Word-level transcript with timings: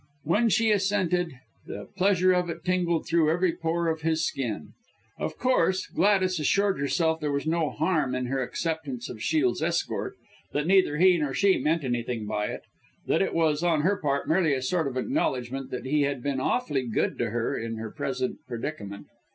When 0.23 0.49
she 0.49 0.71
assented, 0.71 1.35
the 1.67 1.87
pleasure 1.95 2.31
of 2.33 2.49
it 2.49 2.65
tingled 2.65 3.05
through 3.05 3.29
every 3.31 3.53
pore 3.53 3.87
of 3.87 4.01
his 4.01 4.25
skin. 4.25 4.73
Of 5.19 5.37
course, 5.37 5.85
Gladys 5.85 6.39
assured 6.39 6.79
herself 6.79 7.19
there 7.19 7.31
was 7.31 7.45
no 7.45 7.69
harm 7.69 8.15
in 8.15 8.25
her 8.25 8.41
acceptance 8.41 9.09
of 9.11 9.21
Shiel's 9.21 9.61
escort 9.61 10.15
that 10.53 10.65
neither 10.65 10.97
he 10.97 11.19
nor 11.19 11.35
she 11.35 11.59
meant 11.59 11.83
anything 11.83 12.25
by 12.25 12.47
it 12.47 12.61
that 13.05 13.21
it 13.21 13.35
was 13.35 13.61
on 13.61 13.81
her 13.81 13.95
part 13.95 14.27
merely 14.27 14.55
a 14.55 14.63
sort 14.63 14.87
of 14.87 14.97
an 14.97 15.05
acknowledgment 15.05 15.69
that 15.69 15.85
he 15.85 16.01
had 16.01 16.23
been 16.23 16.39
awfully 16.39 16.87
good 16.87 17.19
to 17.19 17.29
her 17.29 17.55
in 17.55 17.75
her 17.75 17.91
present 17.91 18.39
predicament. 18.47 19.05